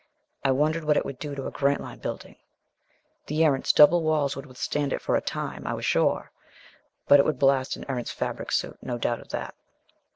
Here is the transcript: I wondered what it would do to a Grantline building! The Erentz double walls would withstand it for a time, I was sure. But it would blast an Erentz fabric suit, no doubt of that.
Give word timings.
I 0.43 0.49
wondered 0.49 0.83
what 0.83 0.97
it 0.97 1.05
would 1.05 1.19
do 1.19 1.35
to 1.35 1.45
a 1.45 1.51
Grantline 1.51 1.99
building! 1.99 2.37
The 3.27 3.43
Erentz 3.45 3.71
double 3.71 4.01
walls 4.01 4.35
would 4.35 4.47
withstand 4.47 4.93
it 4.93 4.99
for 5.03 5.15
a 5.15 5.21
time, 5.21 5.67
I 5.67 5.75
was 5.75 5.85
sure. 5.85 6.31
But 7.07 7.19
it 7.19 7.23
would 7.27 7.37
blast 7.37 7.75
an 7.75 7.85
Erentz 7.87 8.09
fabric 8.09 8.51
suit, 8.51 8.79
no 8.81 8.97
doubt 8.97 9.21
of 9.21 9.29
that. 9.29 9.53